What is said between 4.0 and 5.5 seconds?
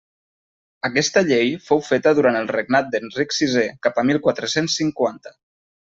a mil quatre-cents cinquanta.